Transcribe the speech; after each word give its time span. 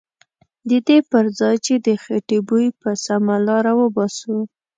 ددې 0.69 0.97
پرځای 1.11 1.55
چې 1.65 1.73
د 1.85 1.87
خیټې 2.03 2.39
بوی 2.47 2.65
په 2.81 2.89
سمه 3.05 3.35
لاره 3.47 3.71
وباسو. 3.79 4.37